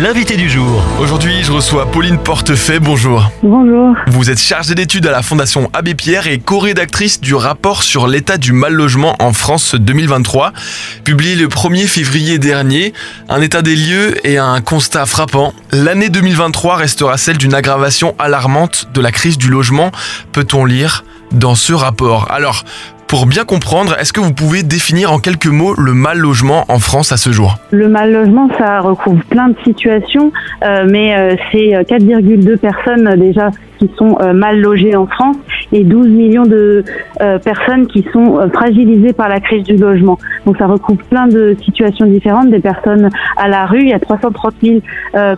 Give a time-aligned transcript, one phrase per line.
[0.00, 0.82] l'invité du jour.
[1.00, 2.78] Aujourd'hui, je reçois Pauline Portefait.
[2.78, 3.30] Bonjour.
[3.42, 3.96] Bonjour.
[4.06, 8.36] Vous êtes chargée d'études à la Fondation Abbé Pierre et co-rédactrice du rapport sur l'état
[8.36, 10.52] du mal logement en France 2023,
[11.02, 12.92] publié le 1er février dernier.
[13.28, 15.52] Un état des lieux et un constat frappant.
[15.72, 19.90] L'année 2023 restera celle d'une aggravation alarmante de la crise du logement,
[20.32, 22.30] peut-on lire dans ce rapport?
[22.30, 22.64] Alors,
[23.08, 26.78] pour bien comprendre, est-ce que vous pouvez définir en quelques mots le mal logement en
[26.78, 27.56] France à ce jour?
[27.70, 30.30] Le mal logement, ça recouvre plein de situations,
[30.62, 35.36] euh, mais euh, c'est 4,2 personnes euh, déjà qui sont mal logées en France
[35.72, 36.84] et 12 millions de
[37.44, 40.18] personnes qui sont fragilisées par la crise du logement.
[40.46, 43.80] Donc ça recouvre plein de situations différentes, des personnes à la rue.
[43.80, 44.80] Il y a 330 000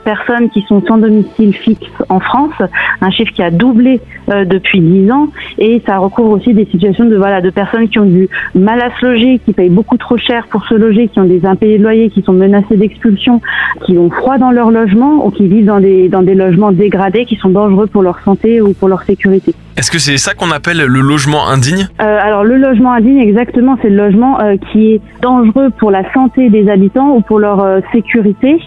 [0.04, 2.54] personnes qui sont sans domicile fixe en France,
[3.00, 7.16] un chiffre qui a doublé depuis 10 ans, et ça recouvre aussi des situations de
[7.16, 10.46] voilà de personnes qui ont du mal à se loger, qui payent beaucoup trop cher
[10.48, 13.40] pour se loger, qui ont des impayés de loyer, qui sont menacés d'expulsion,
[13.84, 17.24] qui ont froid dans leur logement ou qui vivent dans des, dans des logements dégradés
[17.24, 19.54] qui sont dangereux pour leur santé ou pour leur sécurité.
[19.76, 21.88] Est-ce que c'est ça qu'on appelle le logement indigne?
[22.00, 26.10] Euh, Alors le logement indigne, exactement, c'est le logement euh, qui est dangereux pour la
[26.12, 28.60] santé des habitants ou pour leur euh, sécurité.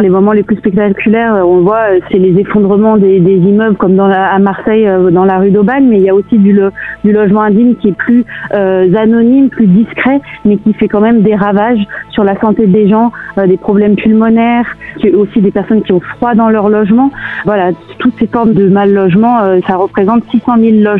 [0.00, 4.88] Les moments les plus spectaculaires, on voit, c'est les effondrements des, immeubles comme à Marseille,
[5.10, 6.58] dans la rue d'Aubagne, mais il y a aussi du,
[7.04, 11.34] du logement indigne qui est plus anonyme, plus discret, mais qui fait quand même des
[11.34, 14.76] ravages sur la santé des gens, des problèmes pulmonaires,
[15.14, 17.10] aussi des personnes qui ont froid dans leur logement.
[17.44, 20.99] Voilà, toutes ces formes de mal logement, ça représente 600 000 logements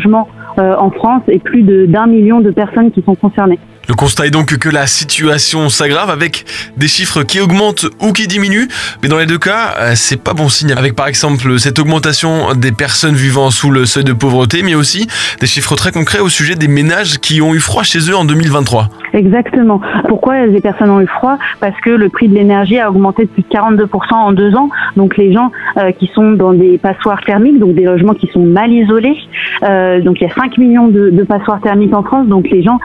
[0.57, 3.59] en France et plus d'un million de personnes qui sont concernées.
[3.89, 6.45] Le constat est donc que la situation s'aggrave avec
[6.77, 8.67] des chiffres qui augmentent ou qui diminuent,
[9.01, 10.73] mais dans les deux cas, euh, c'est pas bon signe.
[10.77, 15.07] Avec par exemple cette augmentation des personnes vivant sous le seuil de pauvreté, mais aussi
[15.39, 18.23] des chiffres très concrets au sujet des ménages qui ont eu froid chez eux en
[18.23, 18.87] 2023.
[19.13, 19.81] Exactement.
[20.07, 21.37] Pourquoi les personnes ont eu froid?
[21.59, 24.69] Parce que le prix de l'énergie a augmenté de plus de 42% en deux ans.
[24.95, 28.45] Donc les gens euh, qui sont dans des passoires thermiques, donc des logements qui sont
[28.45, 32.49] mal isolés, euh, donc il y a 5 millions de, passoires thermiques en France, donc
[32.49, 32.79] les gens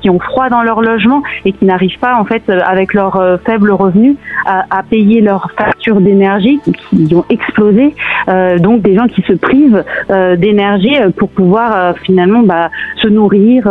[0.00, 3.16] qui ont froid dans leur logement et qui n'arrivent pas en fait euh, avec leurs
[3.16, 7.94] euh, faibles revenus à, payer leurs factures d'énergie qui ont explosé.
[8.28, 12.70] Euh, donc des gens qui se privent euh, d'énergie pour pouvoir finalement bah,
[13.02, 13.68] se nourrir,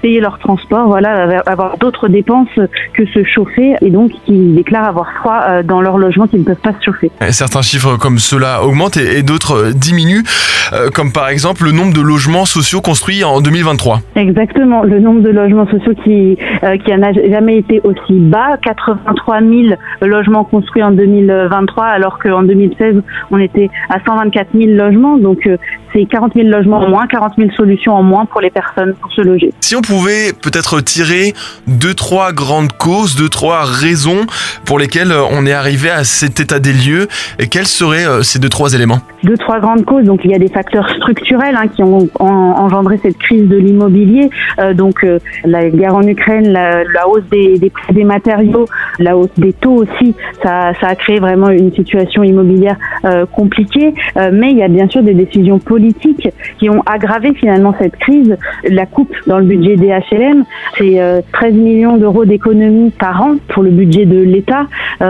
[0.00, 2.48] payer leur transport, voilà, avoir d'autres dépenses
[2.94, 6.56] que se chauffer et donc qui déclarent avoir froid dans leur logement, qui ne peuvent
[6.56, 7.10] pas se chauffer.
[7.30, 10.24] certains chiffres comme cela augmentent et d'autres diminuent,
[10.94, 14.00] comme par exemple le nombre de logements sociaux construits en 2023.
[14.16, 19.40] Exactement, le nombre de logements sociaux qui, euh, qui n'a jamais été aussi bas, 83
[19.40, 19.52] 000
[20.02, 22.96] logements construits en 2023, alors qu'en 2016,
[23.30, 25.16] on était à 124 000 logements.
[25.16, 25.56] Donc, euh,
[25.94, 29.12] c'est 40 000 logements en moins, 40 000 solutions en moins pour les personnes pour
[29.12, 29.52] se loger.
[29.60, 31.32] Si on pouvait peut-être tirer
[31.68, 34.26] deux, trois grandes causes, deux, trois raisons
[34.64, 37.06] pour lesquelles on est arrivé à cet état des lieux,
[37.38, 38.98] et quels seraient euh, ces deux, trois éléments?
[39.22, 40.04] Deux, trois grandes causes.
[40.04, 44.30] Donc, il y a des facteurs structurels hein, qui ont engendré cette crise de l'immobilier.
[44.74, 45.04] donc,
[45.44, 48.66] la guerre en Ukraine, la, hausse des, prix des matériaux,
[48.98, 53.94] la hausse des taux aussi, ça, a créé vraiment une situation immobilière euh, compliquée.
[54.16, 56.28] Euh, mais il y a bien sûr des décisions politiques
[56.58, 58.36] qui ont aggravé finalement cette crise.
[58.68, 60.44] La coupe dans le budget des HLM,
[60.78, 64.66] c'est 13 euh, millions d'euros d'économies par an pour le budget de l'État.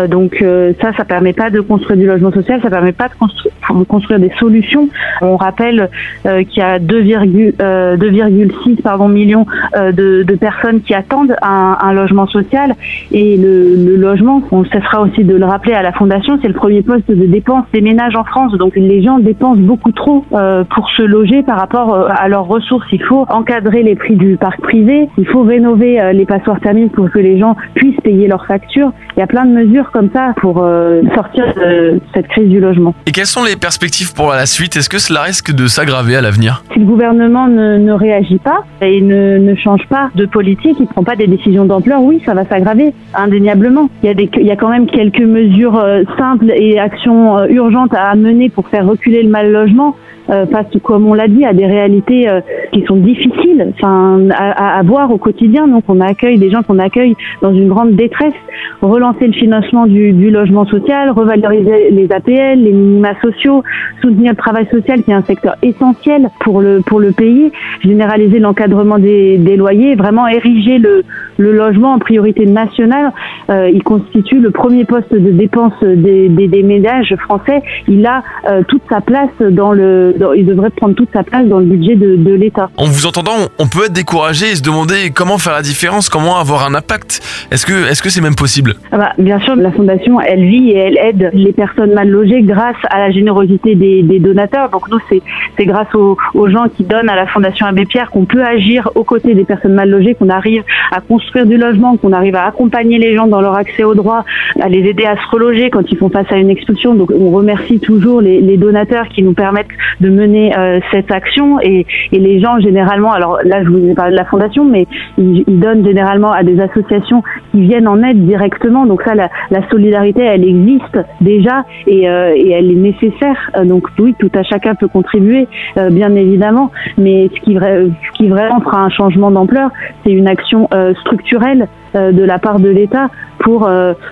[0.08, 0.44] donc
[0.80, 3.53] ça, ça permet pas de construire du logement social, ça permet pas de construire,
[3.88, 4.88] construire des solutions.
[5.20, 5.90] On rappelle
[6.22, 12.74] qu'il y a 2,6 pardon millions de, de personnes qui attendent un, logement social.
[13.12, 16.82] Et le, logement, on cessera aussi de le rappeler à la Fondation, c'est le premier
[16.82, 18.52] poste de dépense des ménages en France.
[18.52, 22.46] Donc les gens dépensent beaucoup trop euh, pour se loger par rapport euh, à leurs
[22.46, 22.86] ressources.
[22.92, 26.92] Il faut encadrer les prix du parc privé, il faut rénover euh, les passoires thermiques
[26.92, 28.92] pour que les gens puissent payer leurs factures.
[29.16, 32.60] Il y a plein de mesures comme ça pour euh, sortir de cette crise du
[32.60, 32.94] logement.
[33.06, 34.76] Et quelles sont les perspectives pour la suite.
[34.76, 36.64] Est-ce que cela risque de s'aggraver à l'avenir?
[36.72, 41.04] Si le gouvernement ne, réagit pas et ne, change pas de politique, qui ne prend
[41.04, 43.88] pas des décisions d'ampleur, oui, ça va s'aggraver, indéniablement.
[44.02, 47.38] Il y, a des, il y a quand même quelques mesures euh, simples et actions
[47.38, 49.96] euh, urgentes à mener pour faire reculer le mal logement
[50.30, 52.40] euh, face, comme on l'a dit, à des réalités euh,
[52.72, 55.68] qui sont difficiles enfin, à, à, voir au quotidien.
[55.68, 58.32] Donc on accueille des gens qu'on accueille dans une grande détresse.
[58.80, 63.62] Relancer le financement du, du, logement social, revaloriser les APL, les minima sociaux,
[64.00, 68.38] soutenir le travail social qui est un secteur essentiel pour le, pour le pays, généraliser
[68.38, 71.02] l'encadrement des, des loyers, vraiment ériger le,
[71.38, 73.12] le logement en priorité nationale.
[73.50, 77.62] Euh, il constitue le premier poste de dépense des, des, des ménages français.
[77.88, 81.58] Il a euh, toute sa place dans le il devrait prendre toute sa place dans
[81.58, 82.70] le budget de, de l'État.
[82.76, 86.38] En vous entendant, on peut être découragé et se demander comment faire la différence, comment
[86.38, 87.20] avoir un impact.
[87.50, 88.74] Est-ce que est-ce que c'est même possible?
[88.92, 92.42] Ah bah, Bien sûr, la fondation, elle vit et elle aide les personnes mal logées
[92.42, 94.70] grâce à la générosité des, des donateurs.
[94.70, 95.22] Donc nous, c'est
[95.56, 98.90] c'est grâce aux, aux, gens qui donnent à la fondation Abbé Pierre qu'on peut agir
[98.94, 102.46] aux côtés des personnes mal logées, qu'on arrive à construire du logement, qu'on arrive à
[102.46, 104.24] accompagner les gens dans leur accès aux droits,
[104.60, 106.94] à les aider à se reloger quand ils font face à une expulsion.
[106.94, 109.68] Donc on remercie toujours les, les donateurs qui nous permettent
[110.00, 113.94] de mener euh, cette action et, et, les gens généralement, alors là je vous ai
[113.94, 114.86] parlé de la fondation, mais
[115.18, 118.86] ils, ils, donnent généralement à des associations qui viennent en aide directement.
[118.86, 123.50] Donc ça, la, la solidarité, elle existe déjà et, euh, et elle est nécessaire.
[123.64, 125.46] Donc oui, tout à chacun peut contribuer,
[125.78, 129.70] euh, bien évidemment, mais ce qui, ce qui vraiment fera un changement d'ampleur,
[130.04, 133.08] c'est une action euh, structurelle euh, de la part de l'État
[133.40, 133.68] pour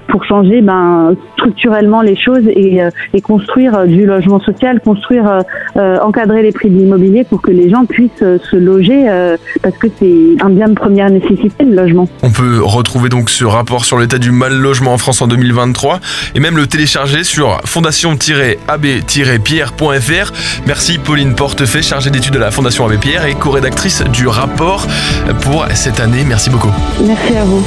[0.08, 2.80] pour changer ben structurellement les choses et,
[3.14, 5.38] et construire du logement social, construire
[5.76, 9.06] encadrer les prix de l'immobilier pour que les gens puissent se loger
[9.62, 12.08] parce que c'est un bien de première nécessité le logement.
[12.22, 16.00] On peut retrouver donc ce rapport sur l'état du mal logement en France en 2023
[16.34, 20.32] et même le télécharger sur fondation-ab-pierre.fr.
[20.66, 24.86] Merci Pauline Portefait, chargée d'études de la Fondation Abbé Pierre et co-rédactrice du rapport
[25.42, 26.24] pour cette année.
[26.26, 26.70] Merci beaucoup.
[27.06, 27.64] Merci à vous.